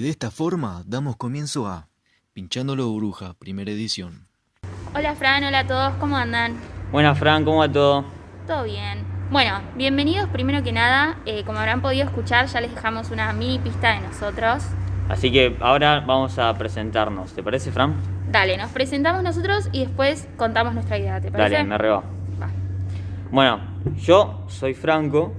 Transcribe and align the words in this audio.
esta 0.00 0.30
forma 0.30 0.82
damos 0.86 1.16
comienzo 1.16 1.66
a 1.66 1.88
Pinchándolo 2.32 2.90
Bruja, 2.94 3.34
primera 3.34 3.70
edición. 3.70 4.26
Hola 4.94 5.14
Fran, 5.14 5.44
hola 5.44 5.60
a 5.60 5.66
todos, 5.66 5.92
¿cómo 6.00 6.16
andan? 6.16 6.56
Buenas 6.90 7.18
Fran, 7.18 7.44
¿cómo 7.44 7.58
va 7.58 7.70
todo? 7.70 8.04
Todo 8.46 8.64
bien. 8.64 9.04
Bueno, 9.30 9.60
bienvenidos 9.76 10.30
primero 10.30 10.62
que 10.62 10.72
nada. 10.72 11.18
Eh, 11.26 11.44
como 11.44 11.58
habrán 11.58 11.82
podido 11.82 12.04
escuchar, 12.04 12.46
ya 12.46 12.62
les 12.62 12.74
dejamos 12.74 13.10
una 13.10 13.32
mini 13.34 13.58
pista 13.58 13.92
de 13.92 14.00
nosotros. 14.00 14.64
Así 15.10 15.30
que 15.30 15.58
ahora 15.60 16.00
vamos 16.00 16.38
a 16.38 16.56
presentarnos, 16.56 17.34
¿te 17.34 17.42
parece 17.42 17.70
Fran? 17.70 17.94
Dale, 18.30 18.56
nos 18.56 18.70
presentamos 18.70 19.22
nosotros 19.22 19.68
y 19.72 19.80
después 19.80 20.26
contamos 20.38 20.72
nuestra 20.72 20.96
idea, 20.96 21.20
¿te 21.20 21.30
parece? 21.30 21.52
Dale, 21.52 21.68
me 21.68 21.76
reba. 21.76 22.02
Va. 22.40 22.48
Bueno, 23.30 23.60
yo 23.96 24.46
soy 24.48 24.72
Franco. 24.72 25.34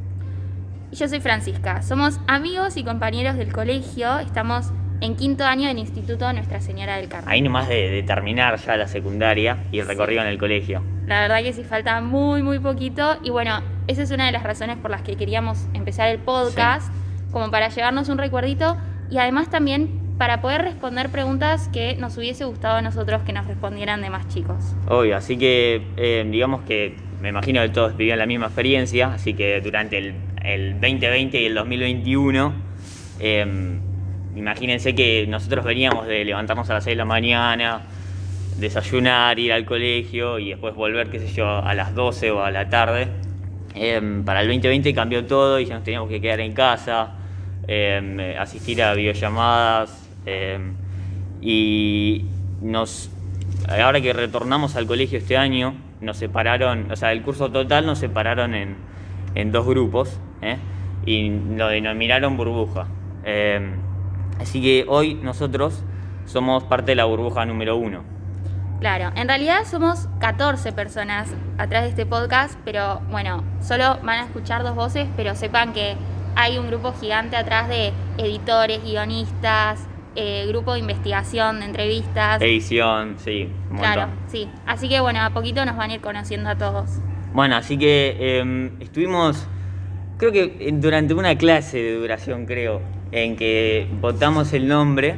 Y 0.94 0.96
yo 0.96 1.08
soy 1.08 1.22
Francisca. 1.22 1.82
Somos 1.82 2.20
amigos 2.28 2.78
y 2.78 2.84
compañeros 2.84 3.36
del 3.36 3.52
colegio. 3.52 4.20
Estamos 4.20 4.72
en 5.02 5.16
quinto 5.16 5.44
año 5.44 5.68
del 5.68 5.80
Instituto 5.80 6.32
Nuestra 6.34 6.62
Señora 6.62 6.98
del 6.98 7.10
Carmen. 7.10 7.32
Ahí 7.34 7.42
nomás 7.42 7.68
de, 7.68 7.90
de 7.90 8.04
terminar 8.04 8.60
ya 8.60 8.78
la 8.78 8.88
secundaria 8.88 9.58
y 9.72 9.80
el 9.80 9.86
Sí. 9.86 9.90
recorrido 9.92 10.22
en 10.22 10.28
el 10.28 10.38
colegio. 10.38 10.84
La 11.08 11.22
verdad 11.22 11.42
que 11.42 11.52
sí 11.52 11.64
falta 11.64 12.00
muy, 12.02 12.44
muy 12.44 12.60
poquito. 12.60 13.18
Y 13.24 13.32
bueno, 13.32 13.62
esa 13.88 14.04
es 14.04 14.12
una 14.12 14.28
de 14.28 14.34
las 14.34 14.44
razones 14.44 14.78
por 14.78 14.92
las 14.92 15.02
que 15.02 15.16
queríamos 15.16 15.66
empezar 15.74 16.10
el 16.10 16.20
podcast, 16.20 16.94
como 17.32 17.50
para 17.50 17.70
llevarnos 17.70 18.08
un 18.10 18.20
recuerdito 18.20 18.78
y 19.10 19.18
además 19.18 19.50
también 19.50 19.90
para 20.20 20.42
poder 20.42 20.62
responder 20.62 21.10
preguntas 21.10 21.70
que 21.70 21.96
nos 21.96 22.16
hubiese 22.20 22.46
gustado 22.46 22.78
a 22.78 22.82
nosotros 22.84 23.24
que 23.24 23.34
nos 23.34 23.48
respondieran 23.48 24.04
de 24.04 24.12
más 24.12 24.28
chicos. 24.28 24.76
Obvio, 24.88 25.18
así 25.18 25.40
que 25.40 25.88
eh, 25.98 26.24
digamos 26.30 26.62
que 26.66 26.96
me 27.24 27.30
imagino 27.30 27.62
que 27.62 27.70
todos 27.70 27.96
vivían 27.96 28.20
la 28.20 28.26
misma 28.26 28.48
experiencia, 28.48 29.14
así 29.14 29.34
que 29.34 29.62
durante 29.62 29.98
el, 29.98 30.14
el 30.44 30.74
2020 30.74 31.42
y 31.42 31.46
el 31.46 31.54
2021, 31.56 32.54
eh, 33.22 33.80
imagínense 34.36 34.94
que 34.94 35.26
nosotros 35.26 35.64
veníamos 35.64 36.06
de 36.06 36.26
levantarnos 36.26 36.70
a 36.70 36.74
las 36.74 36.84
6 36.84 36.92
de 36.92 36.98
la 36.98 37.06
mañana, 37.06 37.84
desayunar, 38.60 39.40
ir 39.40 39.54
al 39.54 39.64
colegio 39.64 40.38
y 40.38 40.50
después 40.50 40.76
volver, 40.76 41.10
qué 41.10 41.20
sé 41.20 41.30
yo, 41.34 41.48
a 41.48 41.74
las 41.74 41.96
12 41.96 42.32
o 42.32 42.44
a 42.44 42.52
la 42.52 42.68
tarde. 42.68 43.08
Eh, 43.74 44.02
para 44.26 44.42
el 44.42 44.48
2020 44.48 44.94
cambió 44.94 45.26
todo 45.26 45.62
y 45.62 45.66
ya 45.66 45.76
nos 45.76 45.86
teníamos 45.86 46.10
que 46.10 46.20
quedar 46.20 46.42
en 46.42 46.52
casa, 46.52 47.14
eh, 47.70 48.36
asistir 48.38 48.84
a 48.84 48.94
videollamadas 48.96 50.10
y 51.42 52.26
nos 52.62 53.10
ahora 53.70 54.02
que 54.02 54.12
retornamos 54.12 54.76
al 54.76 54.86
colegio 54.86 55.20
este 55.20 55.38
año, 55.38 55.74
nos 56.04 56.18
separaron, 56.18 56.92
o 56.92 56.96
sea, 56.96 57.12
el 57.12 57.24
curso 57.24 57.52
total 57.52 57.86
nos 57.86 58.00
separaron 58.00 58.54
en, 58.54 58.76
en 59.36 59.52
dos 59.52 59.66
grupos 59.66 60.20
¿eh? 60.42 60.58
y 61.06 61.30
lo 61.30 61.68
denominaron 61.68 62.38
burbuja. 62.38 62.88
Eh, 63.24 63.76
así 64.40 64.62
que 64.62 64.86
hoy 64.88 65.16
nosotros 65.16 65.84
somos 66.26 66.64
parte 66.64 66.92
de 66.92 66.96
la 66.96 67.06
burbuja 67.06 67.46
número 67.46 67.76
uno. 67.78 68.04
Claro, 68.80 69.12
en 69.16 69.28
realidad 69.30 69.64
somos 69.66 70.10
14 70.20 70.74
personas 70.74 71.34
atrás 71.58 71.84
de 71.84 71.90
este 71.90 72.06
podcast, 72.06 72.60
pero 72.66 73.00
bueno, 73.12 73.44
solo 73.62 73.98
van 74.04 74.20
a 74.20 74.26
escuchar 74.26 74.64
dos 74.64 74.76
voces, 74.76 75.08
pero 75.16 75.36
sepan 75.36 75.72
que 75.72 75.96
hay 76.36 76.58
un 76.58 76.68
grupo 76.68 76.94
gigante 77.00 77.38
atrás 77.38 77.70
de 77.70 77.94
editores, 78.18 78.84
guionistas, 78.84 79.88
eh, 80.16 80.46
grupo 80.48 80.74
de 80.74 80.80
investigación, 80.80 81.60
de 81.60 81.66
entrevistas. 81.66 82.42
Edición, 82.42 83.16
sí, 83.18 83.50
un 83.72 83.78
Claro, 83.78 84.08
sí. 84.28 84.48
Así 84.66 84.88
que 84.90 85.00
bueno, 85.00 85.22
a 85.22 85.30
poquito 85.32 85.66
nos 85.66 85.76
van 85.78 85.92
a 85.92 85.96
ir 85.96 86.02
conociendo 86.02 86.50
a 86.50 86.58
todos. 86.58 87.00
Bueno, 87.34 87.56
así 87.56 87.78
que 87.78 88.16
eh, 88.20 88.72
estuvimos, 88.80 89.48
creo 90.18 90.32
que 90.32 90.70
durante 90.74 91.14
una 91.14 91.36
clase 91.38 91.78
de 91.82 91.96
duración, 91.96 92.46
creo, 92.46 92.82
en 93.12 93.36
que 93.36 93.88
votamos 94.02 94.54
el 94.54 94.68
nombre 94.68 95.16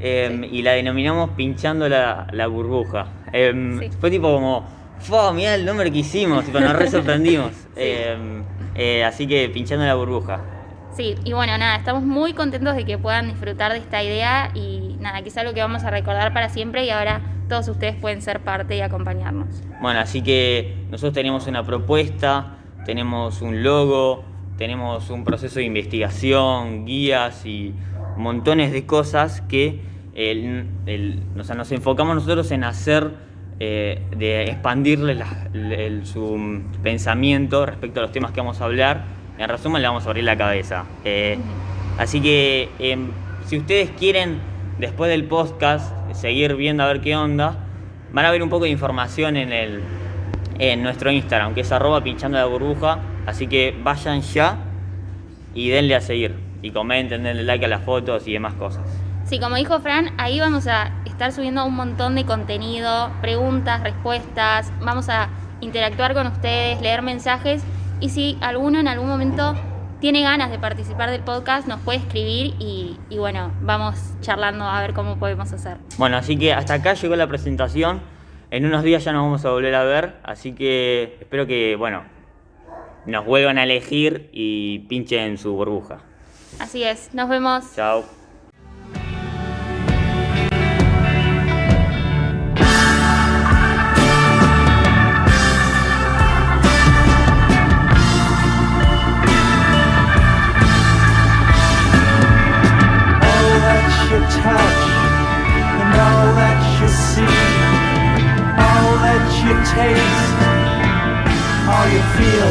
eh, 0.00 0.28
Sí. 0.42 0.48
y 0.58 0.62
la 0.62 0.72
denominamos 0.72 1.30
pinchando 1.30 1.88
la, 1.88 2.28
la 2.32 2.46
burbuja. 2.46 3.06
Sí. 3.32 3.90
Fue 4.00 4.10
tipo 4.10 4.32
como, 4.32 4.64
¡Fua! 5.00 5.32
Mirá 5.32 5.54
el 5.54 5.64
nombre 5.64 5.90
que 5.90 5.98
hicimos, 5.98 6.44
tipo, 6.44 6.60
nos 6.60 6.72
re 6.76 6.86
sorprendimos. 6.90 7.52
Sí. 7.76 7.82
Eh, 8.80 9.02
así 9.04 9.26
que 9.26 9.48
pinchando 9.48 9.84
la 9.84 9.94
burbuja. 9.94 10.40
Sí, 10.90 11.14
y 11.24 11.32
bueno, 11.32 11.56
nada, 11.58 11.76
estamos 11.76 12.02
muy 12.02 12.32
contentos 12.32 12.74
de 12.74 12.84
que 12.84 12.98
puedan 12.98 13.28
disfrutar 13.28 13.72
de 13.72 13.78
esta 13.78 14.02
idea 14.02 14.50
y 14.54 14.96
nada, 15.00 15.22
que 15.22 15.28
es 15.28 15.36
algo 15.36 15.54
que 15.54 15.60
vamos 15.60 15.84
a 15.84 15.90
recordar 15.90 16.32
para 16.32 16.48
siempre 16.48 16.84
y 16.84 16.90
ahora 16.90 17.20
todos 17.48 17.68
ustedes 17.68 17.94
pueden 17.94 18.20
ser 18.20 18.40
parte 18.40 18.76
y 18.76 18.80
acompañarnos. 18.80 19.62
Bueno, 19.80 20.00
así 20.00 20.22
que 20.22 20.74
nosotros 20.90 21.12
tenemos 21.14 21.46
una 21.46 21.62
propuesta, 21.64 22.56
tenemos 22.84 23.42
un 23.42 23.62
logo, 23.62 24.24
tenemos 24.56 25.08
un 25.10 25.24
proceso 25.24 25.60
de 25.60 25.66
investigación, 25.66 26.84
guías 26.84 27.46
y 27.46 27.74
montones 28.16 28.72
de 28.72 28.84
cosas 28.84 29.40
que 29.42 29.80
el- 30.14 30.66
el- 30.86 31.22
o 31.38 31.44
sea, 31.44 31.54
nos 31.54 31.70
enfocamos 31.70 32.16
nosotros 32.16 32.50
en 32.50 32.64
hacer, 32.64 33.12
eh, 33.60 34.02
de 34.16 34.44
expandirle 34.44 35.14
la- 35.14 35.48
el- 35.54 36.04
su 36.06 36.60
pensamiento 36.82 37.66
respecto 37.66 38.00
a 38.00 38.02
los 38.02 38.10
temas 38.12 38.32
que 38.32 38.40
vamos 38.40 38.60
a 38.60 38.64
hablar. 38.64 39.04
En 39.38 39.48
resumen, 39.48 39.80
le 39.80 39.88
vamos 39.88 40.04
a 40.04 40.08
abrir 40.08 40.24
la 40.24 40.36
cabeza. 40.36 40.84
Eh, 41.04 41.38
Así 41.98 42.20
que 42.20 42.70
em, 42.78 43.10
si 43.46 43.58
ustedes 43.58 43.90
quieren, 43.90 44.38
después 44.78 45.10
del 45.10 45.24
podcast, 45.24 45.92
seguir 46.14 46.54
viendo 46.54 46.84
a 46.84 46.86
ver 46.86 47.00
qué 47.00 47.16
onda, 47.16 47.56
van 48.12 48.24
a 48.24 48.30
ver 48.30 48.42
un 48.42 48.48
poco 48.48 48.64
de 48.64 48.70
información 48.70 49.36
en, 49.36 49.52
el, 49.52 49.82
en 50.60 50.82
nuestro 50.84 51.10
Instagram, 51.10 51.54
que 51.54 51.62
es 51.62 51.72
arroba 51.72 52.02
pinchando 52.02 52.38
la 52.38 52.44
burbuja. 52.44 53.00
Así 53.26 53.48
que 53.48 53.76
vayan 53.82 54.22
ya 54.22 54.58
y 55.54 55.68
denle 55.70 55.96
a 55.96 56.00
seguir. 56.00 56.36
Y 56.62 56.70
comenten, 56.70 57.24
denle 57.24 57.42
like 57.42 57.64
a 57.64 57.68
las 57.68 57.82
fotos 57.82 58.28
y 58.28 58.32
demás 58.32 58.54
cosas. 58.54 58.82
Sí, 59.24 59.40
como 59.40 59.56
dijo 59.56 59.80
Fran, 59.80 60.12
ahí 60.18 60.38
vamos 60.38 60.68
a 60.68 60.92
estar 61.04 61.32
subiendo 61.32 61.64
un 61.66 61.74
montón 61.74 62.14
de 62.14 62.24
contenido, 62.24 63.10
preguntas, 63.20 63.82
respuestas, 63.82 64.72
vamos 64.80 65.08
a 65.08 65.28
interactuar 65.60 66.14
con 66.14 66.28
ustedes, 66.28 66.80
leer 66.80 67.02
mensajes 67.02 67.62
y 68.00 68.10
si 68.10 68.38
alguno 68.40 68.78
en 68.78 68.88
algún 68.88 69.08
momento 69.08 69.54
tiene 70.00 70.22
ganas 70.22 70.50
de 70.50 70.58
participar 70.58 71.10
del 71.10 71.22
podcast, 71.22 71.66
nos 71.66 71.80
puede 71.80 71.98
escribir 71.98 72.54
y, 72.58 72.96
y 73.10 73.18
bueno, 73.18 73.52
vamos 73.62 73.96
charlando 74.20 74.64
a 74.64 74.80
ver 74.80 74.94
cómo 74.94 75.18
podemos 75.18 75.52
hacer. 75.52 75.78
Bueno, 75.96 76.16
así 76.16 76.36
que 76.36 76.52
hasta 76.52 76.74
acá 76.74 76.94
llegó 76.94 77.16
la 77.16 77.26
presentación. 77.26 78.00
En 78.50 78.64
unos 78.64 78.82
días 78.82 79.04
ya 79.04 79.12
nos 79.12 79.22
vamos 79.22 79.44
a 79.44 79.50
volver 79.50 79.74
a 79.74 79.84
ver. 79.84 80.14
Así 80.22 80.52
que 80.52 81.18
espero 81.20 81.46
que, 81.46 81.76
bueno, 81.76 82.04
nos 83.06 83.24
vuelvan 83.26 83.58
a 83.58 83.64
elegir 83.64 84.30
y 84.32 84.80
pinchen 84.80 85.36
su 85.38 85.54
burbuja. 85.54 85.98
Así 86.60 86.82
es, 86.82 87.12
nos 87.12 87.28
vemos. 87.28 87.74
Chao. 87.74 88.17
Taste, 109.78 110.30
all 111.70 111.86
you 111.94 112.02
feel, 112.16 112.50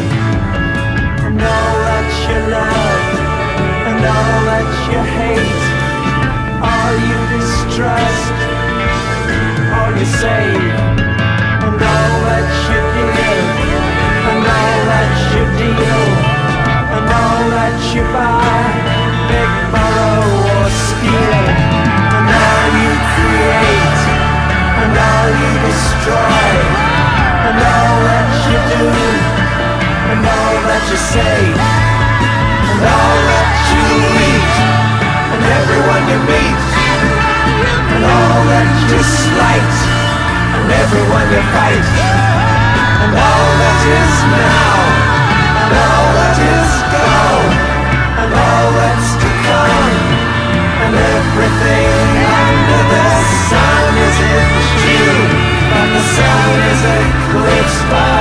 and 1.28 1.38
all 1.54 1.76
that 1.88 2.08
you 2.28 2.40
love. 2.56 3.26
And 3.90 4.04
all 4.16 4.40
that 4.52 4.70
you 4.92 5.02
hate, 5.18 5.64
all 6.72 6.94
you 7.10 7.20
distrust, 7.36 8.36
all 9.76 9.92
you 10.00 10.08
save, 10.22 10.77
one 38.58 38.90
you 38.90 39.02
slight, 39.04 39.76
and 40.56 40.68
everyone 40.84 41.28
you 41.34 41.44
fight. 41.54 41.88
And 43.04 43.14
all 43.14 43.50
that 43.62 43.82
is 44.02 44.16
now, 44.34 44.78
and 45.62 45.72
all 45.86 46.08
that 46.18 46.38
is 46.58 46.72
gone, 46.96 47.54
and 48.22 48.32
all 48.34 48.70
that's 48.80 49.10
to 49.22 49.30
come, 49.46 49.96
and 50.84 50.94
everything 51.18 52.08
under 52.42 52.84
the 52.94 53.10
sun 53.50 53.92
is 54.08 54.18
in 54.36 54.48
you, 54.90 55.10
and 55.78 55.90
the 55.98 56.06
sun 56.18 56.50
is 56.72 56.82
eclipsed 56.98 57.86
by. 57.92 58.17